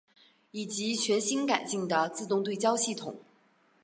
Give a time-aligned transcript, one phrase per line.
[0.49, 3.17] 以及全新改进的自动对焦系统。